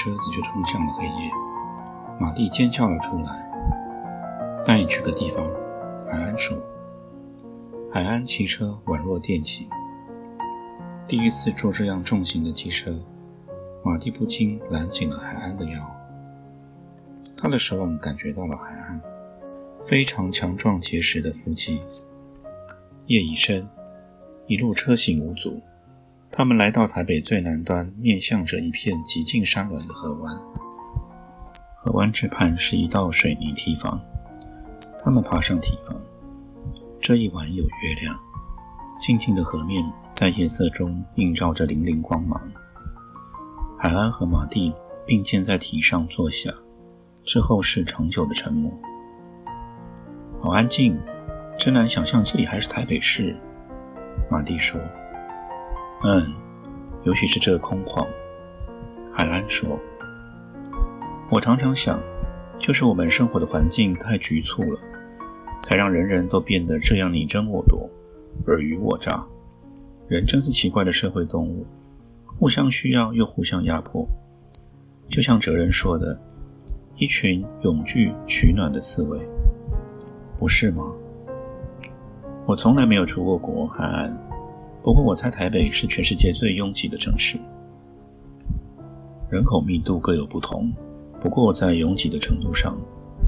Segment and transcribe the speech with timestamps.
[0.00, 1.30] 车子就冲向了黑夜。
[2.18, 3.52] 马蒂尖叫了出来
[4.64, 5.44] ：“带你去个地方。”
[6.10, 6.56] 海岸说。
[7.92, 9.68] 海岸骑车宛若电骑。
[11.06, 12.98] 第一次坐这样重型的机车，
[13.84, 15.90] 马蒂不禁揽紧了海岸的腰。
[17.36, 19.02] 他的手腕感觉到了海岸
[19.82, 21.80] 非常强壮结实的腹肌。
[23.06, 23.68] 夜已深，
[24.46, 25.60] 一路车行无阻。
[26.32, 30.34] 他们来到台北最南端，面向着一片极尽山峦的河湾。
[31.76, 34.00] 河湾之畔是一道水泥堤防。
[35.02, 36.00] 他们爬上堤防。
[37.00, 38.14] 这一晚有月亮，
[39.00, 42.40] 静静的河面在夜色中映照着粼粼光芒。
[43.76, 44.72] 海安和马蒂
[45.04, 46.52] 并肩在堤上坐下，
[47.24, 48.72] 之后是长久的沉默。
[50.38, 50.96] 好安静，
[51.58, 53.36] 真难想象这里还是台北市。
[54.30, 54.80] 马蒂说。
[56.02, 56.34] 嗯，
[57.02, 58.06] 尤其是这个空旷。
[59.12, 59.78] 海安说
[61.30, 62.00] ：“我常常想，
[62.58, 64.80] 就是我们生活的环境太局促了，
[65.60, 67.90] 才让人人都变得这样你争我夺、
[68.46, 69.26] 尔虞我诈。
[70.08, 71.66] 人真是奇怪的社会动物，
[72.38, 74.08] 互相需要又互相压迫。
[75.06, 76.18] 就像哲人说的，
[76.96, 79.18] 一群永具取暖的刺猬，
[80.38, 80.94] 不是吗？
[82.46, 84.18] 我从来没有出过国，海安。”
[84.82, 87.38] 不过，我猜台北是全世界最拥挤的城市，
[89.28, 90.72] 人口密度各有不同。
[91.20, 92.78] 不过，在拥挤的程度上，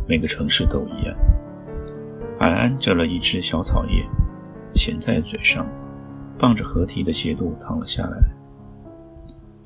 [0.08, 1.14] 每个城市都一样。
[2.38, 4.02] 海安折了一只小草叶，
[4.74, 5.68] 衔在嘴上，
[6.38, 8.19] 傍着河堤的斜度躺了下来。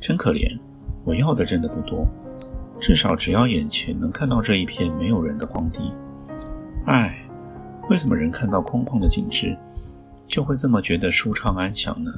[0.01, 0.61] 真可怜，
[1.05, 2.05] 我要的真的不多，
[2.81, 5.93] 至少只要眼前能看到这一片没有人的荒地。
[6.85, 7.17] 唉，
[7.89, 9.57] 为什么人看到空旷的景致？
[10.27, 12.11] 就会这么觉得舒畅安详呢？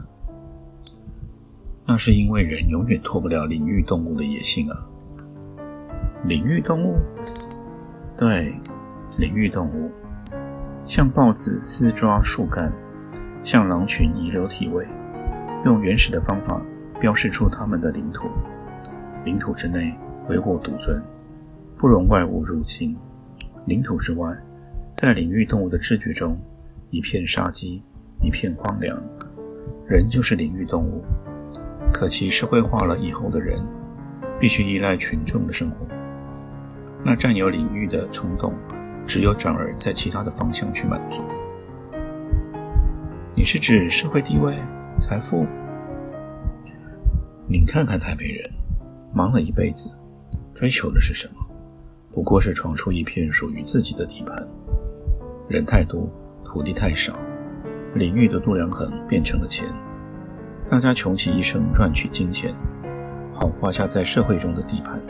[1.87, 4.87] 那是因为人永远脱不了领域动物的野性啊！
[6.25, 6.97] 领域动物，
[8.17, 8.55] 对，
[9.19, 9.91] 领域动物，
[10.85, 12.73] 像豹子撕抓树干，
[13.43, 14.85] 像狼群遗留体味，
[15.65, 16.61] 用原始的方法
[17.01, 18.29] 标示出它们的领土。
[19.25, 19.99] 领土之内
[20.29, 21.03] 唯我独尊，
[21.77, 22.95] 不容外物入侵；
[23.67, 24.29] 领土之外，
[24.93, 26.39] 在领域动物的知觉中，
[26.91, 27.83] 一片杀机。
[28.21, 29.01] 一片荒凉，
[29.87, 31.05] 人就是领域动物。
[31.93, 33.65] 可其社会化了以后的人，
[34.39, 35.87] 必须依赖群众的生活。
[37.05, 38.53] 那占有领域的冲动，
[39.07, 41.23] 只有转而在其他的方向去满足。
[43.35, 44.55] 你是指社会地位、
[44.99, 45.47] 财富？
[47.47, 48.51] 你看看台北人，
[49.15, 49.89] 忙了一辈子，
[50.53, 51.47] 追求的是什么？
[52.13, 54.47] 不过是闯出一片属于自己的地盘。
[55.49, 56.11] 人太多，
[56.45, 57.17] 土地太少。
[57.95, 59.67] 领域的度量衡变成了钱，
[60.69, 62.55] 大家穷其一生赚取金钱，
[63.33, 65.01] 好画下在社会中的地盘。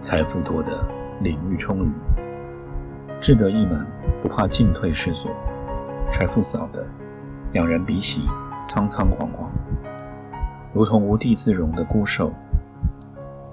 [0.00, 0.88] 财富多的，
[1.20, 1.90] 领域充裕，
[3.20, 3.86] 志得意满，
[4.22, 5.30] 不怕进退失所；
[6.12, 6.86] 财富少的，
[7.52, 8.22] 两人比喜，
[8.68, 9.50] 仓仓惶惶，
[10.72, 12.32] 如同无地自容的孤兽。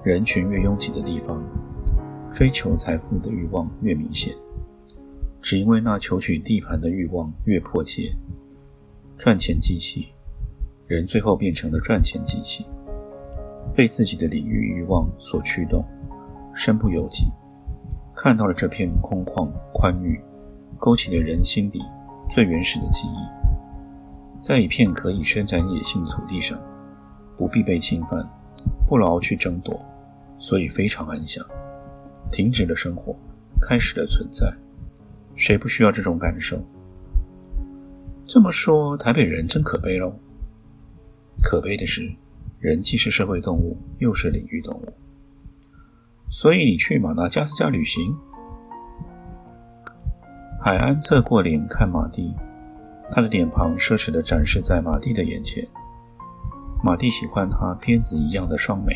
[0.04, 1.42] 人群越拥挤的地方，
[2.32, 4.32] 追求财富的欲望越明显，
[5.42, 8.12] 只因为那求取地盘的欲望越迫切。
[9.18, 10.06] 赚钱机器
[10.86, 12.64] 人最后变成了赚钱机器，
[13.74, 15.84] 被自己的领域欲望所驱动，
[16.54, 17.26] 身不由己。
[18.14, 20.20] 看到了这片空旷宽裕，
[20.78, 21.82] 勾起了人心底
[22.30, 24.40] 最原始的记忆。
[24.40, 26.56] 在一片可以生产野性的土地上，
[27.36, 28.24] 不必被侵犯，
[28.86, 29.78] 不劳去争夺，
[30.38, 31.44] 所以非常安详。
[32.30, 33.16] 停止了生活，
[33.60, 34.48] 开始了存在。
[35.34, 36.64] 谁不需要这种感受？
[38.28, 40.12] 这么说，台北人真可悲喽。
[41.42, 42.12] 可悲的是，
[42.60, 44.92] 人既是社会动物，又是领域动物。
[46.28, 48.14] 所以你去马达加斯加旅行？
[50.60, 52.34] 海安侧过脸看马蒂，
[53.10, 55.66] 他的脸庞奢侈地展示在马蒂的眼前。
[56.84, 58.94] 马蒂喜欢他鞭子一样的双眉，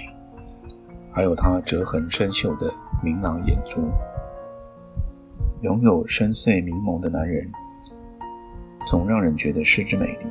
[1.10, 2.70] 还有他折痕生锈的
[3.02, 3.90] 明朗眼珠。
[5.62, 7.50] 拥有深邃明眸的男人。
[8.86, 10.26] 总让人觉得失之美丽，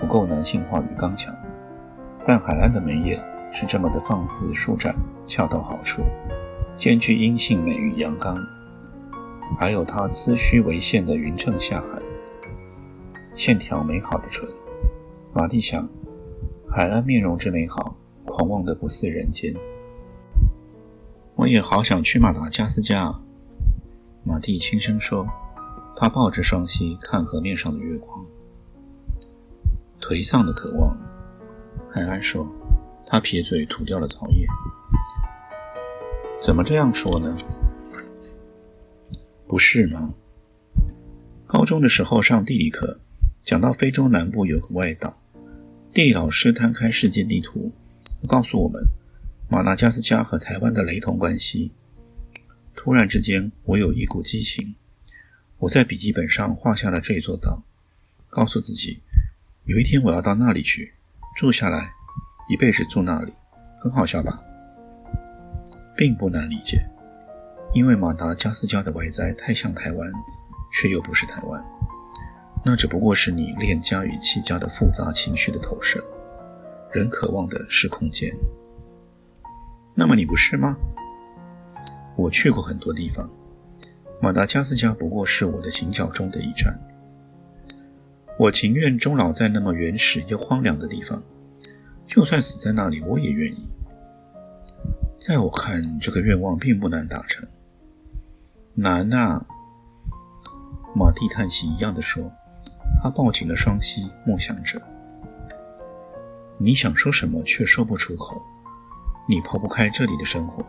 [0.00, 1.34] 不够男性化与刚强。
[2.26, 3.22] 但海安的眉眼
[3.52, 4.94] 是这么的放肆舒展，
[5.26, 6.02] 恰到好处，
[6.76, 8.36] 兼具阴性美与阳刚，
[9.58, 12.02] 还有它锱须为线的匀称下颌，
[13.34, 14.48] 线条美好的唇。
[15.32, 15.88] 马蒂想，
[16.70, 19.54] 海安面容之美好，狂妄的不似人间。
[21.34, 23.22] 我也好想去马达加斯加啊！
[24.24, 25.26] 马蒂轻声说。
[26.00, 28.24] 他抱着双膝看河面上的月光，
[30.00, 30.96] 颓丧的渴望。
[31.90, 32.48] 海安说
[33.04, 34.46] ：“他撇嘴吐掉了草叶。
[36.40, 37.36] 怎么这样说呢？
[39.48, 40.14] 不是吗？
[41.48, 43.00] 高中的时候上地理课，
[43.42, 45.20] 讲到非洲南部有个外岛，
[45.92, 47.72] 地理老师摊开世界地图，
[48.28, 48.80] 告诉我们
[49.48, 51.74] 马达加斯加和台湾的雷同关系。
[52.76, 54.76] 突然之间，我有一股激情。”
[55.60, 57.64] 我在笔记本上画下了这座岛，
[58.30, 59.02] 告诉自己，
[59.64, 60.94] 有一天我要到那里去
[61.34, 61.90] 住下来，
[62.48, 63.32] 一辈子住那里，
[63.80, 64.40] 很好笑吧？
[65.96, 66.78] 并不难理解，
[67.74, 70.08] 因为马达加斯加的外在太像台湾，
[70.72, 71.60] 却又不是台湾，
[72.64, 76.00] 那只不过是你恋家与弃家的复杂情绪的投射。
[76.92, 78.30] 人渴望的是空间，
[79.92, 80.76] 那么你不是吗？
[82.16, 83.28] 我去过很多地方。
[84.20, 86.76] 马达加斯加不过是我的行脚中的一站，
[88.36, 91.22] 我情愿终老在那么原始又荒凉的地方，
[92.06, 93.68] 就算死在那里，我也愿意。
[95.20, 97.46] 在我看，这个愿望并不难达成。
[98.74, 99.44] 难啊！
[100.94, 102.32] 马蒂叹息一样的说，
[103.02, 104.80] 他抱紧了双膝，默想着。
[106.58, 108.40] 你想说什么，却说不出口。
[109.28, 110.64] 你抛不开这里的生活。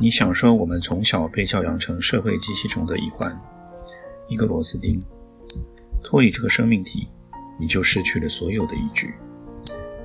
[0.00, 3.34] 你想说，我们从小被教养成社会机器中的一环，
[4.26, 5.02] 一个螺丝钉，
[6.02, 7.08] 脱离这个生命体，
[7.58, 9.14] 你就失去了所有的依据。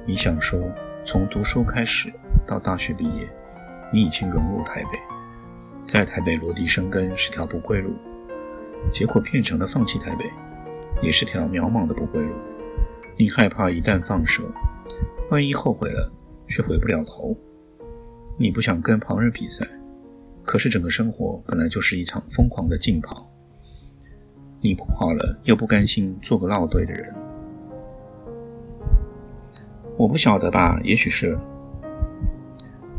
[0.06, 0.72] 你想说，
[1.04, 2.14] 从读书开始
[2.46, 3.28] 到大学毕业，
[3.92, 5.00] 你已经融入台北，
[5.86, 7.94] 在台北落地生根是条不归路，
[8.94, 10.26] 结果变成了放弃台北，
[11.02, 12.34] 也是条渺茫的不归路。
[13.18, 14.44] 你害怕一旦放手，
[15.30, 16.12] 万一后悔了，
[16.48, 17.36] 却回不了头。
[18.42, 19.68] 你不想跟旁人比赛，
[20.46, 23.30] 可是整个生活本来就是一场疯狂的竞跑。
[24.62, 27.14] 你不跑了，又不甘心做个落队的人。
[29.98, 30.80] 我不晓得吧？
[30.86, 31.38] 也许是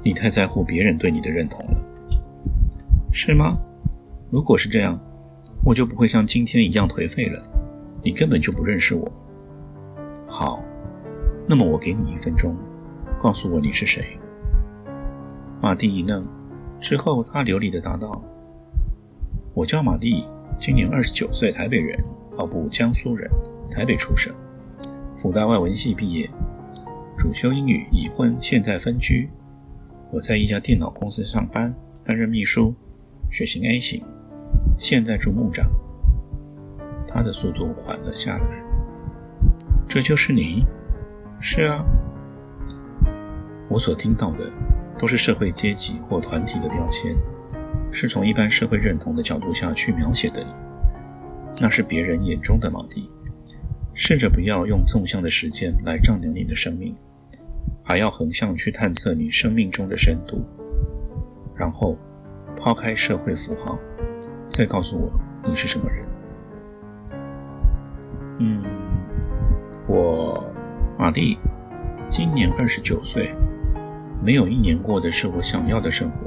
[0.04, 1.88] 你太在乎别人对你的认同了，
[3.10, 3.56] 是吗？
[4.30, 5.00] 如果是这样，
[5.64, 7.42] 我就不会像今天一样颓废了。
[8.02, 9.10] 你根本就不认识我。
[10.28, 10.62] 好，
[11.48, 12.54] 那么我给你一分钟，
[13.18, 14.18] 告诉我你是谁。
[15.62, 16.26] 马蒂一愣，
[16.80, 18.22] 之后他流利地答道
[19.52, 20.24] ：“我叫马蒂，
[20.58, 22.02] 今年二十九岁，台北人，
[22.38, 23.30] 哦不，江苏人，
[23.70, 24.34] 台北出生，
[25.18, 26.30] 复大外文系毕业，
[27.18, 29.28] 主修英语，已婚，现在分居。
[30.10, 31.74] 我在一家电脑公司上班，
[32.06, 32.74] 担任秘书，
[33.30, 34.02] 血型 A 型，
[34.78, 35.66] 现在住木栅。”
[37.06, 38.64] 他的速度缓了下来。
[39.86, 40.64] “这就是你
[41.38, 41.84] ？”“是啊。”
[43.68, 44.50] 我所听到的。
[45.00, 47.16] 都是社会阶级或团体的标签，
[47.90, 50.50] 是从一般社会认同的角度下去描写的你，
[51.58, 53.10] 那是别人眼中的马蒂。
[53.94, 56.94] 试着不要用纵向的时间来丈量你的生命，
[57.82, 60.44] 还要横向去探测你生命中的深度，
[61.56, 61.98] 然后
[62.54, 63.78] 抛开社会符号，
[64.48, 65.10] 再告诉我
[65.48, 66.06] 你是什么人。
[68.38, 68.62] 嗯，
[69.88, 70.44] 我
[70.98, 71.38] 马蒂，
[72.10, 73.34] 今年二十九岁。
[74.22, 76.18] 没有一年过的是我想要的生活。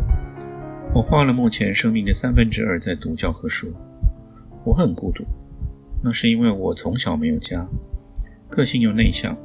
[0.93, 3.71] 我花了目前生命的三分之二在读教科书。
[4.63, 5.23] 我很孤独，
[6.01, 7.67] 那是因为我从小没有家，
[8.49, 9.35] 个性又内向。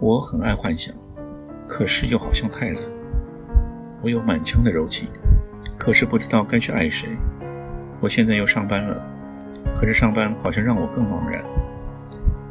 [0.00, 0.94] 我很爱幻想，
[1.66, 2.82] 可是又好像太懒。
[4.02, 5.08] 我有满腔的柔情，
[5.78, 7.08] 可是不知道该去爱谁。
[8.00, 9.10] 我现在又上班了，
[9.74, 11.42] 可是上班好像让我更茫然。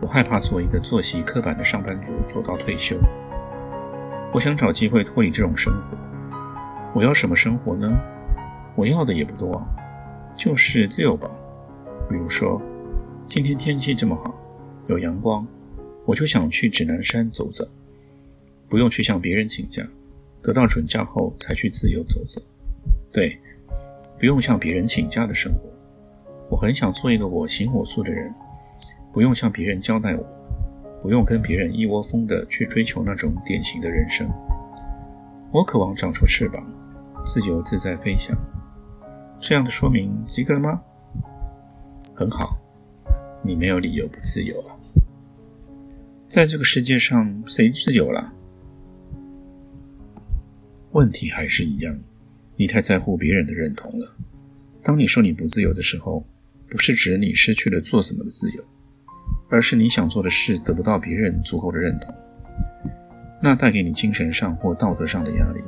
[0.02, 2.98] 我害怕做一个作息刻板的上班族，做到退休。
[4.36, 5.98] 我想找机会脱离这种生活。
[6.94, 7.89] 我要什么生活呢？
[8.75, 9.65] 我要的也不多，
[10.36, 11.32] 就是自由吧。
[12.10, 12.62] 比如说，
[13.30, 14.36] 今天天气这么好，
[14.88, 15.48] 有阳光，
[16.04, 17.65] 我就想去指南山走走，
[18.68, 19.88] 不用去向别人请假，
[20.42, 22.42] 得到准假后才去自由走走。
[23.13, 23.39] 对，
[24.20, 25.62] 不用向别人请假的生活。
[26.50, 28.36] 我很想做一个我行我素的人，
[29.13, 30.27] 不用向别人交代我。
[31.06, 34.28] 不用跟别人一窝蜂的去追求那种典型的人生。
[35.52, 36.66] 我渴望长出翅膀，
[37.24, 38.36] 自由自在飞翔。
[39.40, 40.82] 这样的说明及格了吗？
[42.16, 42.58] 很好，
[43.44, 44.74] 你没有理由不自由啊。
[46.28, 48.34] 在这个世界上，谁自由了？
[50.94, 51.96] 问题还是一样，
[52.56, 54.18] 你太在乎别人的认同了。
[54.82, 56.26] 当你说你不自由的时候，
[56.68, 58.66] 不是指你失去了做什么的自由，
[59.50, 62.14] 而是你想做的事得不到别人足够的认同，
[63.42, 65.64] 那带给你精神上或道德上的压力，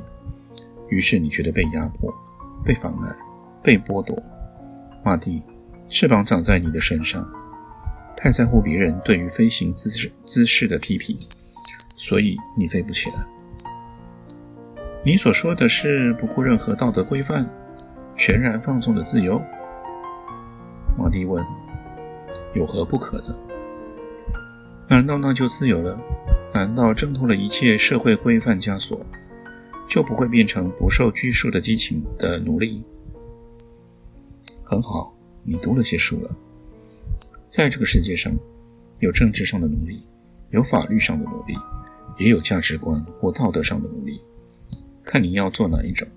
[0.89, 2.13] 于是你觉得被压迫、
[2.65, 3.15] 被妨碍、
[3.61, 4.17] 被剥夺。
[5.03, 5.43] 马蒂，
[5.89, 7.25] 翅膀长在你的身上，
[8.15, 11.17] 太在乎别人对于飞行姿势姿势的批评，
[11.95, 13.15] 所以你飞不起来。
[15.05, 17.49] 你所说的是不顾任何道德规范，
[18.17, 19.41] 全然放纵的自由？
[20.97, 21.45] 马蒂问
[22.53, 23.37] ：“有何不可呢？
[24.89, 25.99] 难道那就自由了？
[26.53, 29.05] 难道挣脱了一切社会规范枷锁，
[29.87, 32.83] 就不会变成不受拘束的激情的奴隶？”
[34.63, 35.13] 很好，
[35.43, 36.35] 你读了些书了。
[37.49, 38.33] 在这个世界上，
[38.99, 40.01] 有政治上的奴隶，
[40.51, 41.55] 有法律上的奴隶，
[42.17, 44.21] 也有价值观或道德上的奴隶。
[45.03, 46.07] 看你要做哪一种。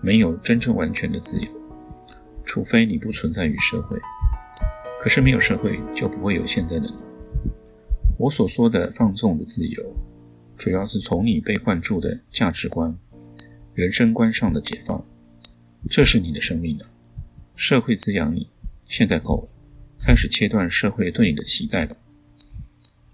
[0.00, 1.48] 没有真正完全的自由。
[2.44, 3.98] 除非你不存在于社会，
[5.00, 6.94] 可是没有社会就不会有现在的你。
[8.18, 9.94] 我所说的放纵的自由，
[10.56, 12.98] 主要是从你被灌注的价值观、
[13.74, 15.04] 人生观上的解放。
[15.88, 16.86] 这是你的生命了，
[17.54, 18.50] 社会滋养你，
[18.86, 19.48] 现在够了，
[20.00, 21.96] 开始切断社会对你的期待吧，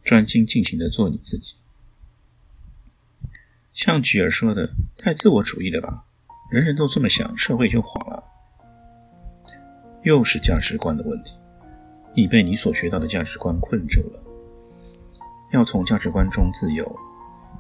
[0.03, 1.57] 专心尽情的做你自己。
[3.75, 6.07] 像吉尔说的，太自我主义了吧？
[6.51, 8.25] 人人都这么想，社会就垮了。
[10.03, 11.37] 又是价值观的问题，
[12.17, 14.34] 你被你所学到的价值观困住了。
[15.55, 16.85] 要从价值观中自由，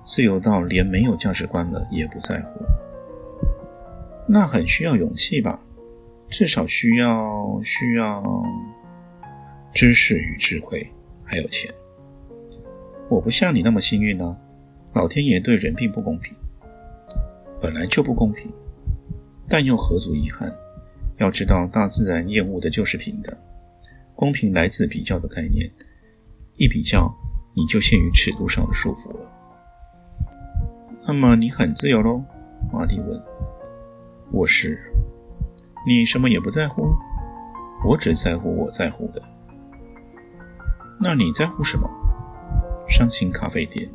[0.04, 2.60] 自由到连没有价值观了也不在乎，
[4.28, 5.60] 那很需要勇气吧？
[6.28, 8.20] 至少需要需要
[9.72, 10.84] 知识与智慧，
[11.22, 11.72] 还有钱。
[13.08, 14.36] 我不像你那么幸运呢。
[14.92, 16.36] 老天爷对人并不公平，
[17.60, 18.52] 本来就不公平，
[19.48, 20.52] 但又何足遗憾？
[21.18, 23.36] 要知道，大自然厌恶的就是平等。
[24.16, 25.70] 公平来自比较的概念，
[26.56, 27.12] 一比较，
[27.54, 29.32] 你就陷于尺度上的束缚了。
[31.06, 32.22] 那么你很自由喽？
[32.72, 33.22] 马蒂问。
[34.30, 34.80] 我是。
[35.86, 36.82] 你什么也不在乎？
[37.84, 39.22] 我只在乎我在乎的。
[40.98, 41.88] 那你在乎什么？
[42.88, 43.88] 伤心咖啡店。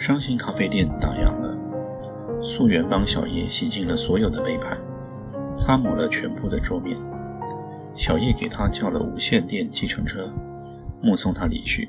[0.00, 2.42] 伤心咖啡店打烊了。
[2.42, 4.74] 素媛帮小叶洗净了所有的杯盘，
[5.58, 6.96] 擦抹了全部的桌面。
[7.94, 10.32] 小叶给他叫了无线电计程车，
[11.02, 11.86] 目送他离去。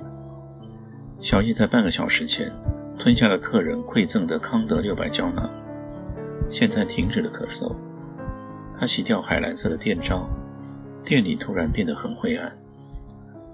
[1.21, 2.51] 小叶在半个小时前
[2.99, 5.49] 吞下了客人馈赠的康德六百胶囊，
[6.49, 7.73] 现在停止了咳嗽。
[8.77, 10.29] 他洗掉海蓝色的电罩，
[11.05, 12.51] 店里突然变得很灰暗，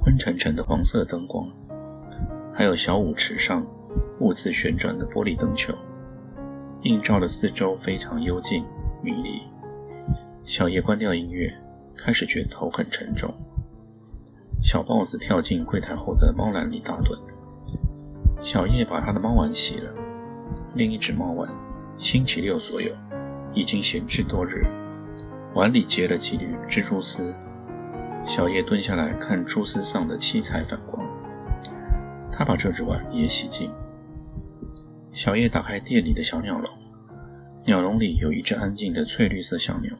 [0.01, 1.47] 昏沉沉的黄色灯光，
[2.51, 3.63] 还有小舞池上。
[4.19, 5.73] 兀自旋转的玻璃灯球，
[6.83, 8.65] 映照的四周非常幽静
[9.03, 9.41] 迷离。
[10.43, 11.51] 小叶关掉音乐，
[11.95, 13.33] 开始觉得头很沉重。
[14.61, 17.17] 小豹子跳进柜台后的猫篮里打盹。
[18.41, 19.91] 小叶把他的猫碗洗了，
[20.73, 21.49] 另一只猫碗，
[21.97, 22.91] 星期六左右，
[23.53, 24.65] 已经闲置多日，
[25.53, 27.35] 碗里结了几缕蜘蛛丝。
[28.25, 31.05] 小叶蹲下来看蛛丝上的七彩反光，
[32.31, 33.71] 他把这只碗也洗净。
[35.17, 36.69] 小叶打开店里的小鸟笼，
[37.65, 39.91] 鸟笼里有一只安静的翠绿色小鸟，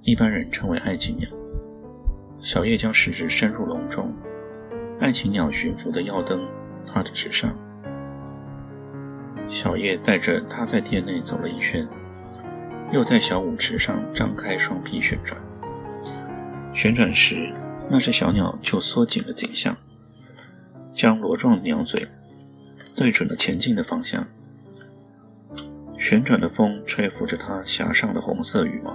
[0.00, 1.28] 一般人称为爱情鸟。
[2.40, 4.10] 小叶将食指伸入笼中，
[4.98, 6.40] 爱情鸟驯服的药灯
[6.86, 7.54] 踏在纸上。
[9.50, 11.86] 小叶带着它在店内走了一圈，
[12.90, 15.38] 又在小舞池上张开双臂旋转。
[16.72, 17.52] 旋转时，
[17.90, 19.76] 那只小鸟就缩紧了颈项，
[20.94, 22.08] 将螺状鸟嘴。
[22.94, 24.26] 对准了前进的方向，
[25.98, 28.94] 旋转的风吹拂着它狭上的红色羽毛，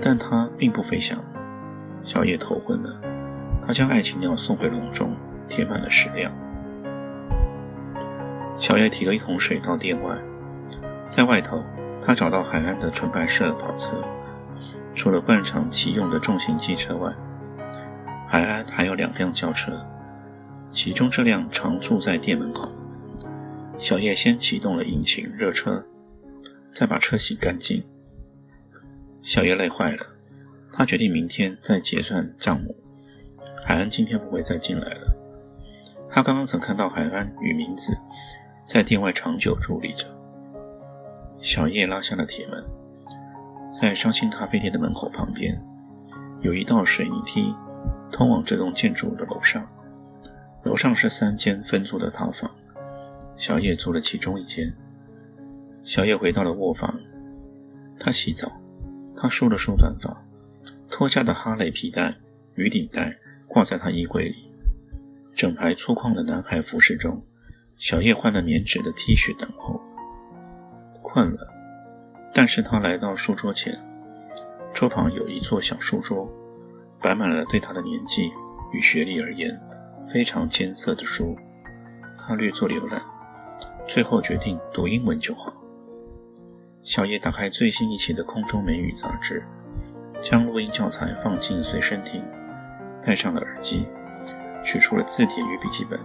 [0.00, 1.18] 但它并不飞翔。
[2.02, 3.00] 小叶头昏了，
[3.66, 5.16] 他将爱情鸟送回笼中，
[5.48, 6.30] 填满了食料。
[8.58, 10.16] 小叶提了一桶水到店外，
[11.08, 11.64] 在外头，
[12.02, 14.04] 他找到海岸的纯白色跑车，
[14.94, 17.10] 除了惯常骑用的重型机车外，
[18.28, 19.72] 海岸还有两辆轿车。
[20.74, 22.68] 其中这辆常住在店门口。
[23.78, 25.86] 小叶先启动了引擎热车，
[26.74, 27.84] 再把车洗干净。
[29.22, 30.02] 小叶累坏了，
[30.72, 32.74] 他决定明天再结算账目。
[33.64, 35.16] 海安今天不会再进来了。
[36.10, 37.96] 他刚刚曾看到海安与明子
[38.66, 40.04] 在店外长久伫立着。
[41.40, 42.64] 小叶拉下了铁门，
[43.70, 45.64] 在伤心咖啡店的门口旁边，
[46.40, 47.54] 有一道水泥梯
[48.10, 49.64] 通往这栋建筑的楼上。
[50.64, 52.50] 楼上是三间分租的套房，
[53.36, 54.74] 小叶租了其中一间。
[55.82, 56.98] 小叶回到了卧房，
[57.98, 58.50] 他洗澡。
[59.16, 60.26] 他梳了梳短发，
[60.90, 62.16] 脱下的哈雷皮带
[62.56, 63.16] 与领带
[63.46, 64.50] 挂在他衣柜里。
[65.36, 67.22] 整排粗犷的男孩服饰中，
[67.76, 69.80] 小叶换了棉质的 T 恤等候。
[71.00, 71.38] 困了，
[72.34, 73.78] 但是他来到书桌前，
[74.74, 76.28] 桌旁有一座小书桌，
[77.00, 78.32] 摆满了对他的年纪
[78.72, 79.56] 与学历而言
[80.06, 81.36] 非常艰涩的书。
[82.18, 83.02] 他略作浏览，
[83.86, 85.52] 最后决定读英文就好。
[86.82, 89.44] 小叶打开最新一期的《空中美语》杂志，
[90.20, 92.22] 将录音教材放进随身听，
[93.02, 93.88] 戴上了耳机，
[94.64, 95.98] 取出了字典与笔记本，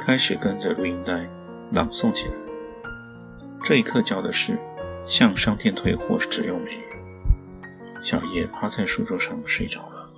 [0.00, 1.28] 开始跟着录音带
[1.72, 2.34] 朗诵起来。
[3.62, 4.58] 这一课教的是
[5.04, 6.84] 向商店退货使用美语。
[8.02, 10.10] 小叶趴在书桌上睡着了。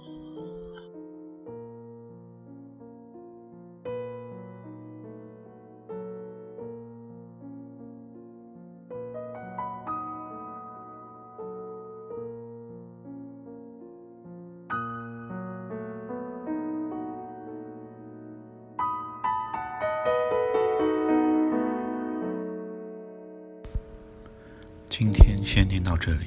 [24.98, 26.26] 今天先听到这里，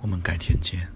[0.00, 0.88] 我们改天见。